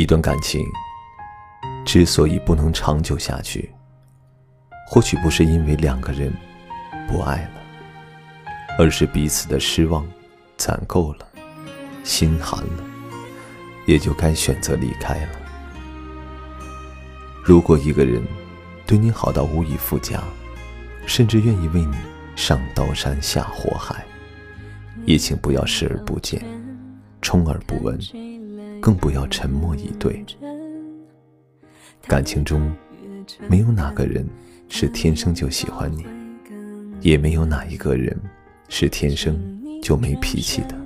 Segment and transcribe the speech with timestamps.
[0.00, 0.66] 一段感情
[1.84, 3.70] 之所以不能长久下去，
[4.88, 6.32] 或许不是因为两个人
[7.06, 7.60] 不爱了，
[8.78, 10.08] 而是彼此的失望
[10.56, 11.28] 攒够了，
[12.02, 12.84] 心寒了，
[13.84, 15.32] 也就该选择离开了。
[17.44, 18.22] 如果一个人
[18.86, 20.22] 对你好到无以复加，
[21.04, 21.94] 甚至愿意为你
[22.36, 24.02] 上刀山下火海，
[25.04, 26.42] 也请不要视而不见，
[27.20, 27.98] 充耳不闻。
[28.80, 30.24] 更不要沉默以对。
[32.08, 32.74] 感情中，
[33.48, 34.26] 没有哪个人
[34.68, 36.04] 是天生就喜欢你，
[37.00, 38.18] 也没有哪一个人
[38.68, 39.38] 是天生
[39.82, 40.76] 就没脾气的。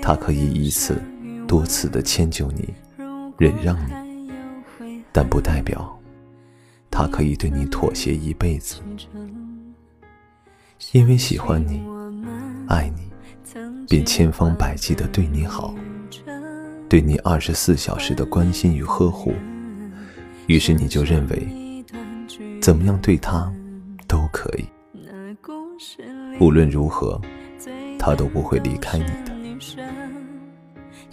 [0.00, 1.02] 他可以一次、
[1.46, 2.72] 多次的迁就你、
[3.38, 4.30] 忍让你，
[5.12, 5.98] 但不代表
[6.90, 8.80] 他可以对你妥协一辈子。
[10.92, 11.82] 因为喜欢你、
[12.68, 13.10] 爱你，
[13.88, 15.74] 便千方百计的对你好。
[16.88, 19.34] 对你二十四小时的关心与呵护，
[20.46, 21.84] 于是你就认为，
[22.60, 23.52] 怎么样对他
[24.06, 24.64] 都可以。
[26.38, 27.20] 无论如何，
[27.98, 29.34] 他都不会离开你的。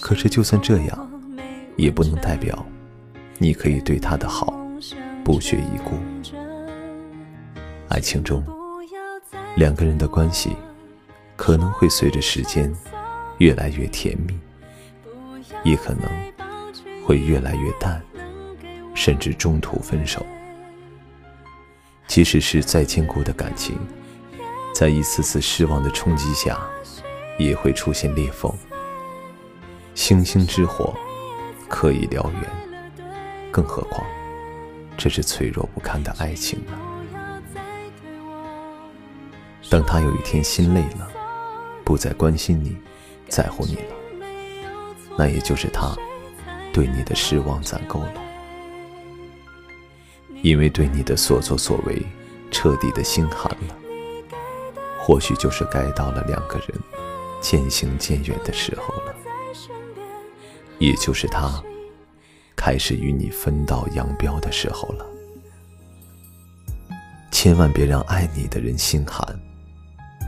[0.00, 1.10] 可是就算这样，
[1.76, 2.64] 也不能代表
[3.38, 4.54] 你可以对他的好
[5.24, 5.92] 不屑一顾。
[7.88, 8.44] 爱情中，
[9.56, 10.54] 两个人的关系
[11.36, 12.70] 可能会随着时间
[13.38, 14.34] 越来越甜蜜。
[15.64, 16.10] 也可能
[17.06, 18.02] 会越来越淡，
[18.94, 20.24] 甚至中途分手。
[22.06, 23.78] 即使是再坚固的感情，
[24.74, 26.60] 在一次次失望的冲击下，
[27.38, 28.52] 也会出现裂缝。
[29.94, 30.94] 星星之火
[31.68, 32.42] 可以燎原，
[33.50, 34.06] 更何况
[34.96, 36.72] 这是脆弱不堪的爱情呢？
[39.70, 41.10] 等他有一天心累了，
[41.84, 42.76] 不再关心你，
[43.28, 44.01] 在乎你了。
[45.18, 45.94] 那也就是他
[46.72, 48.14] 对你的失望攒够了，
[50.42, 52.02] 因为对你的所作所为
[52.50, 53.76] 彻底的心寒了。
[54.98, 56.68] 或许就是该到了两个人
[57.40, 59.14] 渐行渐远的时候了，
[60.78, 61.62] 也就是他
[62.54, 65.04] 开始与你分道扬镳的时候了。
[67.32, 69.26] 千万别让爱你的人心寒，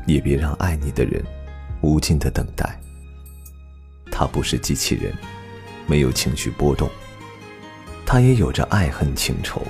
[0.06, 1.25] 也别让爱你的人
[1.81, 2.76] 无尽的等待。
[4.10, 5.12] 他不是机器人，
[5.87, 6.88] 没有情绪波动，
[8.06, 9.62] 他也有着爱恨情仇。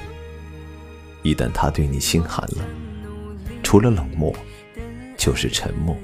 [1.22, 2.64] 一旦他对你心寒了，
[3.62, 4.34] 除了冷漠，
[5.16, 5.96] 就是沉默。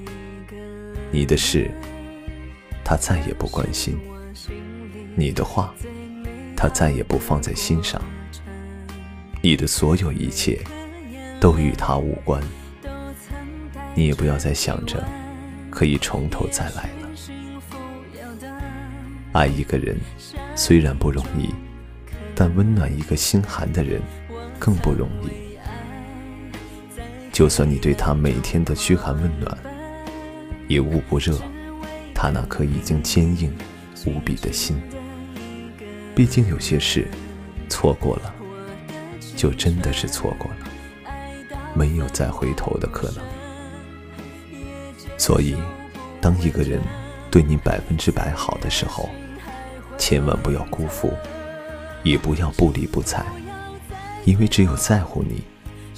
[1.13, 1.71] 你的事，
[2.85, 3.95] 他再也不关心；
[5.15, 5.75] 你的话，
[6.57, 8.01] 他再也不放在心上。
[9.43, 10.59] 你的所有一切，
[11.41, 12.43] 都与他无关。
[13.95, 15.05] 你也不要再想着
[15.69, 16.89] 可以从头再来。
[19.33, 19.97] 爱一个人
[20.57, 21.55] 虽然不容易，
[22.35, 24.03] 但温暖一个心寒的人
[24.59, 25.29] 更不容易。
[27.33, 29.57] 就算你对他每天的嘘寒问暖，
[30.67, 31.41] 也捂不热
[32.13, 33.57] 他那颗已经坚硬
[34.05, 34.77] 无比的心。
[36.13, 37.07] 毕竟有些事
[37.69, 38.35] 错过了，
[39.37, 40.69] 就真的是错过了，
[41.73, 43.23] 没有再回头的可能。
[45.17, 45.57] 所以，
[46.21, 46.81] 当一个人。
[47.31, 49.09] 对你百分之百好的时候，
[49.97, 51.13] 千万不要辜负，
[52.03, 53.25] 也不要不理不睬，
[54.25, 55.43] 因为只有在乎你、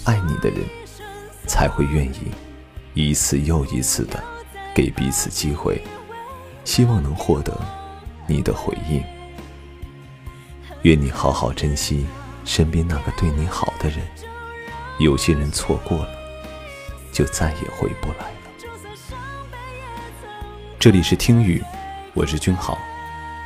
[0.05, 0.59] 爱你的人，
[1.47, 2.33] 才会愿意
[2.95, 4.23] 一次又一次的
[4.75, 5.83] 给彼此机会，
[6.65, 7.59] 希望能获得
[8.27, 9.03] 你的回应。
[10.83, 12.05] 愿你好好珍惜
[12.45, 14.01] 身边那个对你好的人，
[14.99, 16.09] 有些人错过了，
[17.13, 18.42] 就再也回不来。
[20.83, 21.63] 这里是听雨，
[22.13, 22.77] 我是君豪。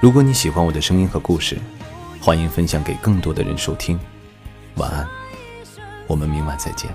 [0.01, 1.59] 如果你喜欢我的声音和故事，
[2.19, 4.01] 欢迎分享给更多的人收听。
[4.77, 5.07] 晚安，
[6.07, 6.91] 我们明晚再见。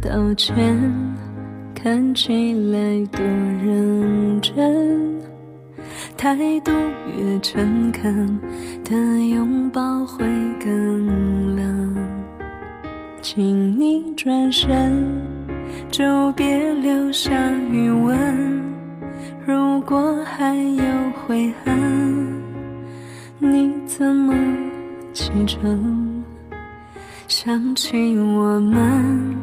[0.00, 0.54] 道歉
[1.74, 5.20] 看起来多认真，
[6.16, 6.70] 态度
[7.16, 8.38] 越诚恳
[8.84, 8.94] 的
[9.28, 10.24] 拥抱会
[10.62, 11.96] 更冷。
[13.20, 15.04] 请你转身，
[15.90, 17.32] 就别留下
[17.68, 18.62] 余温。
[19.44, 20.84] 如果还有
[21.26, 22.42] 悔恨，
[23.40, 24.32] 你怎么
[25.12, 26.22] 启程？
[27.26, 29.36] 想起我们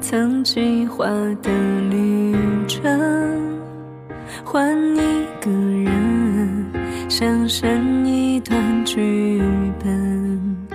[0.00, 1.06] 曾计划
[1.42, 1.50] 的
[1.90, 2.34] 旅
[2.66, 2.82] 程，
[4.44, 6.66] 换一个人，
[7.08, 9.42] 想生一段剧
[9.82, 10.66] 本。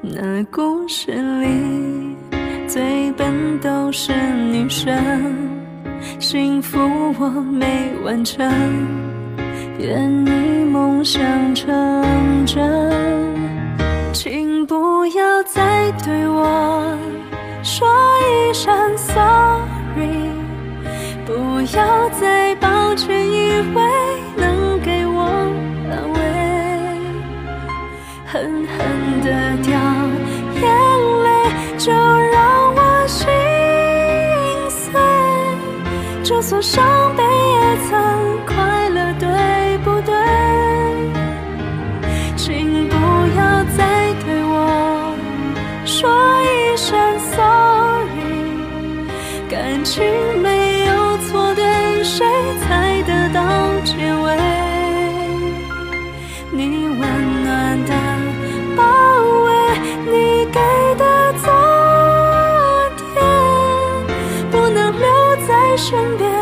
[0.00, 2.16] 那故事里
[2.66, 4.12] 最笨都是
[4.50, 4.96] 女生，
[6.18, 6.78] 幸福
[7.18, 8.50] 我没完成，
[9.78, 11.22] 愿你梦想
[11.54, 11.66] 成
[12.46, 12.58] 真。
[14.12, 16.98] 请不要再对我
[17.62, 17.86] 说
[21.74, 23.82] 要再抱歉，以为
[24.36, 25.22] 能给我
[25.90, 26.18] 安慰，
[28.26, 28.76] 狠狠
[29.20, 29.28] 的
[29.62, 29.70] 掉
[30.54, 30.62] 眼
[31.24, 31.28] 泪，
[31.76, 33.28] 就让我心
[34.70, 34.82] 碎。
[36.24, 37.90] 就算伤悲，也曾
[38.46, 40.12] 快乐，对不对？
[42.36, 42.94] 请不
[43.36, 45.14] 要再对我。
[45.84, 46.08] 说
[46.42, 48.56] 一声 sorry，
[49.48, 50.02] 感情
[50.42, 50.48] 没，
[52.08, 52.24] 谁
[52.60, 53.42] 才得到
[53.84, 54.34] 结尾？
[56.50, 56.98] 你温
[57.44, 57.92] 暖的
[58.74, 58.82] 包
[59.44, 59.52] 围，
[60.06, 60.58] 你给
[60.96, 61.52] 的昨
[62.96, 63.14] 天，
[64.50, 65.06] 不能留
[65.46, 66.32] 在身边，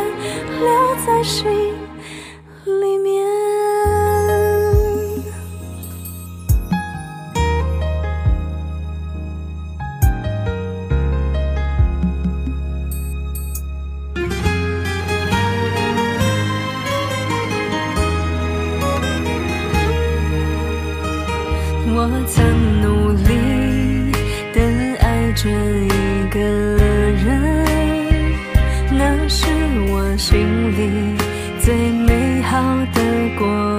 [0.60, 1.50] 留在心
[2.64, 3.15] 里面。
[21.88, 24.11] 我曾努力
[24.53, 24.61] 的
[25.00, 27.65] 爱着一个人，
[28.91, 29.47] 那是
[29.88, 30.37] 我心
[30.73, 31.17] 里
[31.61, 32.59] 最美好
[32.93, 33.00] 的
[33.38, 33.75] 过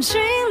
[0.00, 0.43] Chỉ